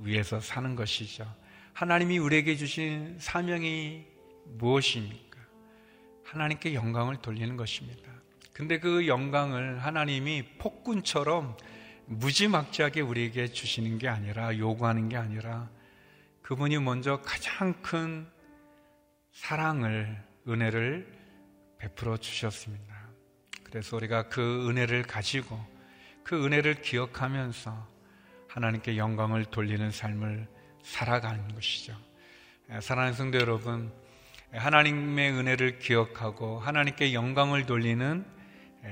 위해서 0.00 0.40
사는 0.40 0.74
것이죠. 0.76 1.32
하나님이 1.72 2.18
우리에게 2.18 2.56
주신 2.56 3.16
사명이 3.18 4.06
무엇입니까? 4.44 5.29
하나님께 6.30 6.74
영광을 6.74 7.16
돌리는 7.16 7.56
것입니다. 7.56 8.08
근데 8.52 8.78
그 8.78 9.08
영광을 9.08 9.84
하나님이 9.84 10.58
폭군처럼 10.58 11.56
무지막지하게 12.06 13.00
우리에게 13.00 13.48
주시는 13.48 13.98
게 13.98 14.06
아니라 14.06 14.56
요구하는 14.56 15.08
게 15.08 15.16
아니라 15.16 15.68
그분이 16.42 16.78
먼저 16.78 17.20
가장 17.22 17.74
큰 17.82 18.28
사랑을 19.32 20.22
은혜를 20.46 21.12
베풀어 21.78 22.16
주셨습니다. 22.16 23.08
그래서 23.64 23.96
우리가 23.96 24.28
그 24.28 24.68
은혜를 24.68 25.02
가지고 25.02 25.58
그 26.22 26.44
은혜를 26.44 26.82
기억하면서 26.82 27.88
하나님께 28.46 28.96
영광을 28.96 29.46
돌리는 29.46 29.90
삶을 29.90 30.46
살아가는 30.84 31.54
것이죠. 31.54 31.96
사랑하는 32.80 33.14
성도 33.14 33.38
여러분, 33.38 33.92
하나님의 34.52 35.32
은혜를 35.32 35.78
기억하고 35.78 36.58
하나님께 36.58 37.14
영광을 37.14 37.66
돌리는 37.66 38.24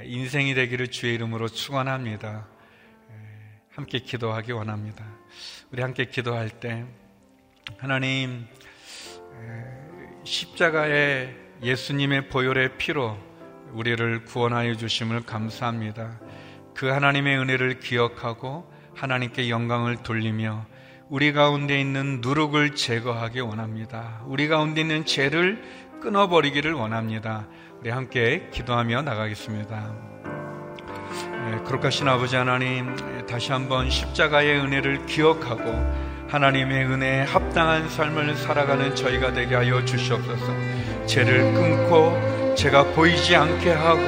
인생이 0.05 0.55
되기를 0.55 0.89
주의 0.89 1.15
이름으로 1.15 1.49
축원합니다. 1.49 2.47
함께 3.75 3.99
기도하기 3.99 4.53
원합니다. 4.53 5.05
우리 5.73 5.83
함께 5.83 6.05
기도할 6.05 6.49
때 6.51 6.85
하나님 7.77 8.47
십자가의 10.25 11.37
예수님의 11.63 12.29
보혈의 12.29 12.79
피로 12.79 13.19
우리를 13.73 14.25
구원하여 14.25 14.75
주심을 14.75 15.23
감사합니다. 15.23 16.21
그 16.75 16.87
하나님의 16.87 17.39
은혜를 17.39 17.81
기억하고 17.81 18.73
하나님께 18.95 19.51
영광을 19.51 19.97
돌리며 19.97 20.67
우리 21.11 21.33
가운데 21.33 21.81
있는 21.81 22.21
누룩을 22.21 22.75
제거하기 22.75 23.41
원합니다. 23.41 24.21
우리 24.27 24.47
가운데 24.47 24.83
있는 24.83 25.07
죄를 25.07 25.63
끊어버리기를 26.03 26.75
원합니다. 26.75 27.47
우리 27.81 27.89
함께 27.89 28.49
기도하며 28.53 29.03
나가겠습니다. 29.03 29.91
예, 31.51 31.65
거룩하신 31.65 32.07
아버지 32.09 32.37
하나님, 32.37 32.95
다시 33.27 33.53
한번 33.53 33.89
십자가의 33.89 34.61
은혜를 34.61 35.07
기억하고 35.07 35.63
하나님의 36.29 36.85
은혜에 36.85 37.23
합당한 37.23 37.89
삶을 37.89 38.37
살아가는 38.37 38.95
저희가 38.95 39.33
되게 39.33 39.55
하여 39.55 39.83
주시옵소서. 39.87 40.53
죄를 41.07 41.55
끊고 41.55 42.55
제가 42.55 42.85
보이지 42.93 43.35
않게 43.35 43.73
하고 43.73 44.03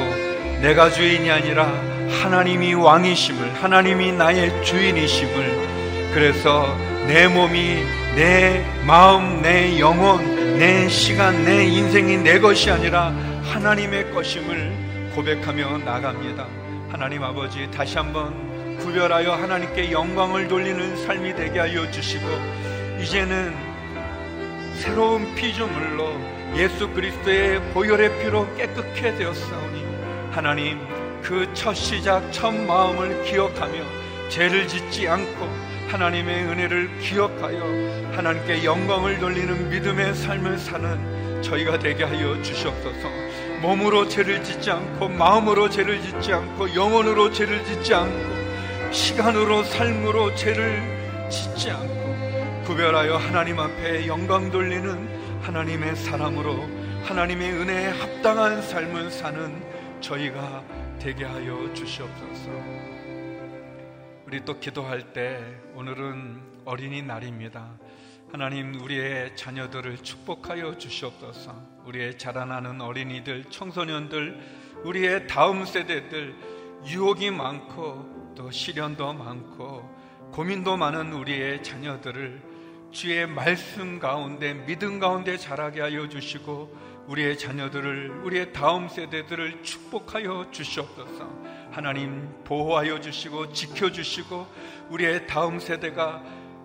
내가 0.61 0.91
주인이 0.91 1.31
아니라 1.31 1.67
하나님이 2.23 2.75
왕이심을, 2.75 3.55
하나님이 3.55 4.13
나의 4.13 4.63
주인이심을, 4.67 5.80
그래서 6.13 6.77
내 7.07 7.29
몸이 7.29 7.85
내 8.17 8.65
마음, 8.85 9.41
내 9.43 9.79
영혼, 9.79 10.59
내 10.59 10.89
시간, 10.89 11.45
내 11.45 11.65
인생이 11.65 12.19
내 12.19 12.39
것이 12.39 12.71
아니라 12.71 13.09
하나님의 13.45 14.11
것임을 14.13 15.11
고백하며 15.15 15.79
나갑니다. 15.79 16.47
하나님 16.89 17.23
아버지 17.23 17.71
다시 17.71 17.97
한번 17.97 18.77
구별하여 18.79 19.33
하나님께 19.33 19.93
영광을 19.93 20.49
돌리는 20.49 20.97
삶이 21.07 21.37
되게 21.37 21.61
하여 21.61 21.89
주시고 21.91 22.27
이제는 23.01 23.55
새로운 24.75 25.35
피조물로 25.35 26.31
예수 26.57 26.89
그리스도의 26.89 27.61
보혈의 27.73 28.19
피로 28.21 28.53
깨끗해 28.57 29.15
되었사오니 29.17 29.85
하나님 30.33 30.79
그 31.23 31.47
첫 31.55 31.75
시작 31.75 32.33
첫 32.33 32.53
마음을 32.53 33.23
기억하며 33.25 33.85
죄를 34.31 34.67
짓지 34.67 35.07
않고 35.07 35.70
하나님의 35.91 36.45
은혜를 36.45 36.99
기억하여 37.01 37.61
하나님께 38.13 38.65
영광을 38.65 39.19
돌리는 39.19 39.71
믿음의 39.71 40.15
삶을 40.15 40.57
사는 40.57 41.43
저희가 41.43 41.81
되게 41.81 42.05
하여 42.05 42.41
주시옵소서. 42.43 43.09
몸으로 43.61 44.09
죄를 44.09 44.43
짓지 44.45 44.71
않고 44.71 45.09
마음으로 45.09 45.69
죄를 45.69 46.01
짓지 46.01 46.33
않고 46.33 46.75
영혼으로 46.77 47.33
죄를 47.33 47.65
짓지 47.65 47.93
않고 47.93 48.93
시간으로 48.93 49.65
삶으로 49.65 50.33
죄를 50.37 51.29
짓지 51.29 51.73
않고 51.73 52.63
구별하여 52.67 53.17
하나님 53.17 53.59
앞에 53.59 54.07
영광 54.07 54.49
돌리는 54.49 55.43
하나님의 55.43 55.97
사람으로 55.97 56.69
하나님의 57.03 57.53
은혜에 57.53 57.89
합당한 57.89 58.63
삶을 58.63 59.11
사는 59.11 59.61
저희가 60.01 60.63
되게 61.01 61.25
하여 61.25 61.69
주시옵소서. 61.75 62.80
우리 64.31 64.45
또 64.45 64.61
기도할 64.61 65.13
때 65.13 65.43
오늘은 65.75 66.63
어린이날입니다. 66.65 67.69
하나님 68.31 68.81
우리의 68.81 69.35
자녀들을 69.35 70.05
축복하여 70.05 70.79
주시옵소서. 70.79 71.61
우리의 71.85 72.17
자라나는 72.17 72.81
어린이들, 72.81 73.47
청소년들, 73.51 74.39
우리의 74.85 75.27
다음 75.27 75.65
세대들 75.65 76.37
유혹이 76.87 77.33
많고 77.33 78.35
또 78.37 78.53
시련도 78.53 79.15
많고 79.15 80.31
고민도 80.31 80.77
많은 80.77 81.13
우리의 81.13 81.65
자녀들을 81.65 82.41
주의 82.93 83.27
말씀 83.27 83.99
가운데 83.99 84.55
믿음 84.65 85.01
가운데 85.01 85.37
자라게 85.39 85.81
하여 85.81 86.09
주시고 86.09 86.73
우리의 87.07 87.39
자녀들을 87.39 88.23
우리의 88.25 88.53
다음 88.53 88.89
세대들을 88.89 89.63
축복하여 89.63 90.49
주시옵소서. 90.51 91.29
하나님 91.71 92.29
보호하여 92.45 93.01
주시고 93.01 93.53
지켜 93.53 93.91
주시고 93.91 94.47
우리의 94.91 95.27
다음 95.27 95.59
세대가 95.59 96.23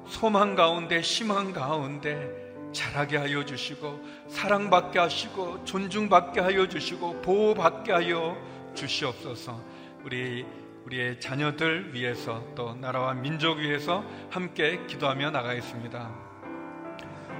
소망 0.07 0.55
가운데 0.55 1.01
희망 1.01 1.51
가운데 1.51 2.45
자라게 2.71 3.17
하여 3.17 3.45
주시고 3.45 4.01
사랑받게 4.27 4.99
하시고 4.99 5.63
존중받게 5.63 6.41
하여 6.41 6.67
주시고 6.67 7.21
보호받게 7.21 7.91
하여 7.91 8.37
주시옵소서. 8.75 9.59
우리 10.03 10.45
우리의 10.85 11.19
자녀들 11.19 11.93
위해서 11.93 12.43
또 12.53 12.75
나라와 12.75 13.13
민족 13.13 13.57
위해서 13.57 14.03
함께 14.29 14.85
기도하며 14.85 15.31
나가겠습니다. 15.31 16.24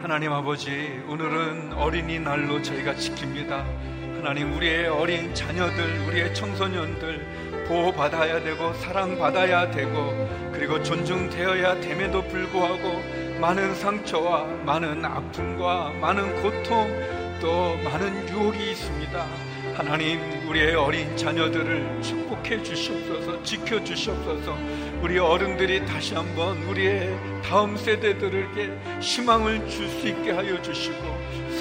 하나님 0.02 0.32
아버지, 0.34 1.02
오늘은 1.08 1.74
어린이날로 1.74 2.62
저희가 2.62 2.94
지킵니다. 2.94 3.64
하나님, 4.18 4.56
우리의 4.56 4.88
어린 4.88 5.34
자녀들, 5.34 6.08
우리의 6.08 6.34
청소년들, 6.36 7.66
보호받아야 7.68 8.42
되고 8.44 8.74
사랑받아야 8.74 9.72
되고 9.72 10.52
그리고 10.54 10.82
존중되어야 10.84 11.82
됨에도 11.82 12.22
불구하고 12.28 13.02
많은 13.40 13.74
상처와 13.76 14.46
많은 14.66 15.04
아픔과 15.04 15.94
많은 16.00 16.42
고통 16.42 16.88
또 17.42 17.76
많은 17.84 18.30
유혹이 18.30 18.72
있습니다. 18.72 19.26
하나님 19.76 20.22
우리의 20.48 20.74
어린 20.76 21.18
자녀들을 21.18 22.02
축복해 22.02 22.64
주시옵소서 22.64 23.44
지켜 23.44 23.84
주시옵소서. 23.84 24.58
우리 25.02 25.20
어른들이 25.20 25.86
다시 25.86 26.16
한번 26.16 26.58
우리의 26.64 27.14
다음 27.44 27.76
세대들에게 27.76 28.72
희망을 29.02 29.68
줄 29.68 29.90
수 29.90 30.08
있게 30.08 30.32
하여 30.32 30.62
주시고 30.62 30.96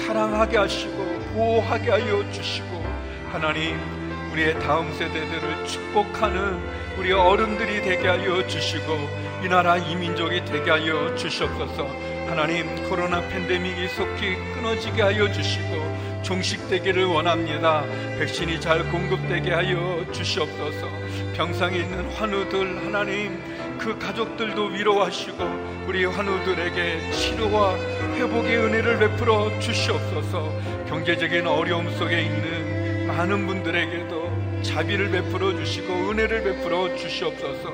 사랑하게 0.05 0.57
하시고 0.57 0.95
보호하게 1.33 1.91
하여 1.91 2.31
주시고 2.31 2.85
하나님 3.31 3.77
우리의 4.31 4.59
다음 4.61 4.91
세대들을 4.93 5.67
축복하는 5.67 6.57
우리 6.97 7.11
어른들이 7.11 7.81
되게 7.81 8.07
하여 8.07 8.47
주시고 8.47 8.97
이 9.43 9.49
나라 9.49 9.75
이민족이 9.77 10.45
되게 10.45 10.71
하여 10.71 11.13
주시옵소서. 11.15 11.85
하나님 12.27 12.73
코로나 12.89 13.19
팬데믹이 13.27 13.89
속히 13.89 14.35
끊어지게 14.55 15.01
하여 15.01 15.31
주시고 15.31 16.14
종식되기를 16.25 17.05
원합니다. 17.05 17.83
백신이 18.17 18.59
잘 18.59 18.83
공급되게 18.91 19.51
하여 19.51 20.03
주시옵소서. 20.11 20.87
병상에 21.35 21.77
있는 21.77 22.09
환우들 22.11 22.85
하나님 22.85 23.39
그 23.77 23.97
가족들도 23.99 24.65
위로하시고 24.65 25.37
우리 25.87 26.03
환우들에게 26.05 27.11
치료와 27.11 27.75
회복의 28.15 28.57
은혜를 28.57 28.99
베풀어 28.99 29.59
주시옵소서. 29.59 30.51
경제적인 30.87 31.45
어려움 31.45 31.89
속에 31.91 32.23
있는 32.23 33.07
많은 33.07 33.45
분들에게도 33.45 34.63
자비를 34.63 35.11
베풀어 35.11 35.55
주시고 35.55 36.09
은혜를 36.09 36.43
베풀어 36.43 36.95
주시옵소서. 36.95 37.71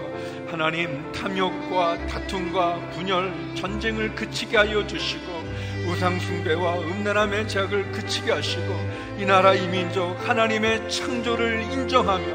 하나님 0.47 1.09
탐욕과 1.13 2.07
다툼과 2.07 2.81
분열, 2.91 3.33
전쟁을 3.55 4.13
그치게 4.13 4.57
하여 4.57 4.85
주시고 4.85 5.30
우상 5.91 6.17
숭배와 6.19 6.79
음란함의 6.79 7.49
죄악을 7.49 7.91
그치게 7.91 8.31
하시고 8.31 8.63
이 9.19 9.25
나라 9.25 9.53
이민족 9.53 10.17
하나님의 10.27 10.89
창조를 10.89 11.63
인정하며 11.63 12.25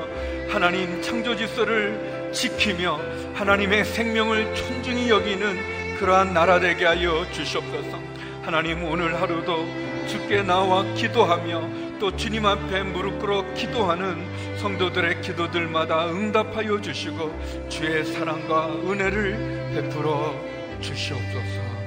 하나님 0.51 1.01
창조 1.01 1.35
질서를 1.35 2.31
지키며 2.33 3.01
하나님의 3.35 3.87
생명을 3.87 4.55
존중히 4.55 5.09
여기는 5.09 5.97
그러한 5.99 6.35
나라 6.35 6.61
되게 6.61 6.85
하여 6.85 7.27
주시옵소서. 7.33 7.99
하나님 8.43 8.85
오늘 8.85 9.21
하루도 9.21 9.67
주께 10.07 10.43
나와 10.43 10.85
기도하며 10.95 11.99
또 11.99 12.15
주님 12.15 12.45
앞에 12.45 12.83
무릎 12.83 13.19
꿇어 13.19 13.55
기도하는 13.55 14.59
성도들의 14.59 15.23
기도들마다 15.23 16.11
응답하여 16.11 16.81
주시고 16.83 17.69
주의 17.71 18.05
사랑과 18.05 18.69
은혜를 18.69 19.73
베풀어 19.75 20.35
주시옵소서. 20.81 21.86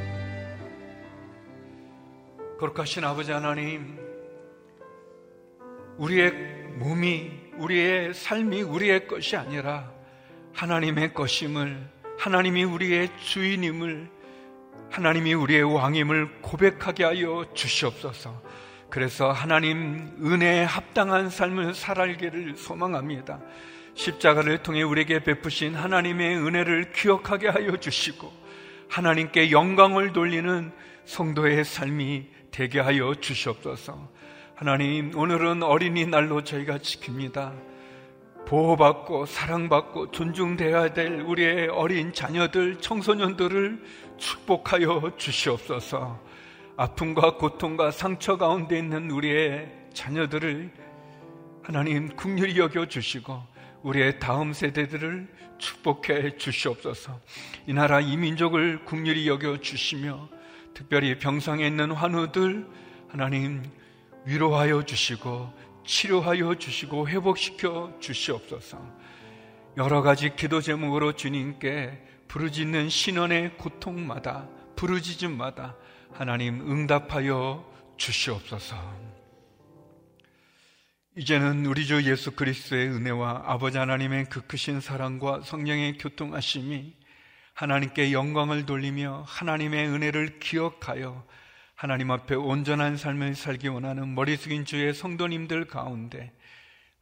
거룩하신 2.60 3.06
아버지 3.06 3.32
하나님, 3.32 3.98
우리의 5.98 6.32
몸이, 6.76 7.32
우리의 7.56 8.14
삶이 8.14 8.64
우리의 8.64 9.08
것이 9.08 9.38
아니라 9.38 9.90
하나님의 10.54 11.14
것임을, 11.14 11.88
하나님이 12.18 12.66
우리의 12.66 13.12
주인임을, 13.18 14.10
하나님이 14.92 15.36
우리의 15.36 15.64
왕임을 15.74 16.42
고백하게 16.42 17.06
하여 17.06 17.46
주시옵소서. 17.54 18.44
그래서 18.90 19.32
하나님 19.32 20.18
은혜에 20.22 20.66
합당한 20.66 21.30
삶을 21.30 21.74
살아기를 21.74 22.58
소망합니다. 22.58 23.40
십자가를 23.94 24.64
통해 24.64 24.82
우리에게 24.82 25.24
베푸신 25.24 25.76
하나님의 25.76 26.36
은혜를 26.36 26.92
기억하게 26.92 27.48
하여 27.48 27.78
주시고 27.78 28.34
하나님께 28.90 29.52
영광을 29.52 30.12
돌리는 30.12 30.74
성도의 31.06 31.64
삶이 31.64 32.39
되게 32.52 32.80
하여 32.80 33.16
주시옵소서. 33.16 34.10
하나님, 34.56 35.18
오늘은 35.18 35.64
어린이날로 35.64 36.44
저희가 36.44 36.80
지킵니다. 36.80 37.54
보호받고 38.46 39.26
사랑받고 39.26 40.12
존중되어야 40.12 40.94
될 40.94 41.22
우리의 41.22 41.68
어린 41.68 42.14
자녀들, 42.14 42.78
청소년들을 42.82 43.84
축복하여 44.18 45.14
주시옵소서. 45.18 46.20
아픔과 46.76 47.36
고통과 47.36 47.92
상처 47.92 48.38
가운데 48.38 48.78
있는 48.78 49.12
우리의 49.12 49.70
자녀들을 49.94 50.72
하나님 51.62 52.16
국률이 52.16 52.58
여겨 52.58 52.88
주시고 52.88 53.40
우리의 53.84 54.20
다음 54.20 54.54
세대들을 54.54 55.28
축복해 55.58 56.38
주시옵소서. 56.38 57.20
이 57.68 57.74
나라 57.74 58.00
이 58.00 58.18
민족을 58.18 58.84
국률이 58.86 59.28
여겨 59.28 59.58
주시며 59.58 60.30
특별히 60.80 61.20
병상에 61.20 61.68
있는 61.68 61.92
환우들 61.92 62.66
하나님 63.10 63.62
위로하여 64.24 64.86
주시고 64.86 65.52
치료하여 65.86 66.56
주시고 66.56 67.10
회복시켜 67.10 67.98
주시옵소서. 68.00 68.82
여러 69.76 70.02
가지 70.02 70.34
기도 70.38 70.62
제목으로 70.62 71.18
주님께 71.18 72.02
부르짖는 72.30 72.88
신원의 72.88 73.58
고통마다 73.58 74.48
부르짖음마다 74.78 75.76
하나님 76.14 76.62
응답하여 76.72 77.70
주시옵소서. 77.98 78.78
이제는 81.18 81.66
우리 81.66 81.86
주 81.86 82.10
예수 82.10 82.32
그리스도의 82.32 82.88
은혜와 82.88 83.44
아버지 83.48 83.78
하나님의 83.78 84.28
그 84.30 84.48
크신 84.48 84.80
사랑과 84.80 85.42
성령의 85.42 85.98
교통하심이 85.98 86.99
하나님께 87.60 88.14
영광을 88.14 88.66
돌리며 88.66 89.26
하나님의 89.28 89.90
은혜를 89.90 90.40
기억하여 90.40 91.26
하나님 91.76 92.10
앞에 92.10 92.36
온전한 92.36 92.96
삶을 92.96 93.36
살기 93.36 93.68
원하는 93.68 94.16
머리 94.16 94.38
숙인 94.38 94.64
주의 94.64 94.94
성도님들 94.94 95.66
가운데 95.66 96.32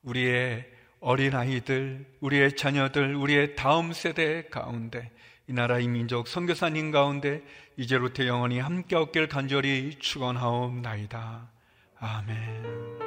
우리의 0.01 0.65
어린아이들, 0.99 2.07
우리의 2.21 2.55
자녀들, 2.55 3.15
우리의 3.15 3.55
다음 3.55 3.93
세대 3.93 4.47
가운데 4.49 5.11
이 5.47 5.53
나라 5.53 5.77
이 5.77 5.87
민족 5.87 6.27
선교사님 6.27 6.89
가운데 6.89 7.43
이제로부터 7.77 8.25
영원히 8.25 8.57
함께 8.57 8.95
없길 8.95 9.27
간절히 9.27 9.99
축원하옵나이다. 9.99 11.51
아멘. 11.99 13.06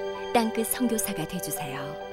땅끝 0.33 0.67
성교사가 0.67 1.27
되주세요 1.27 2.10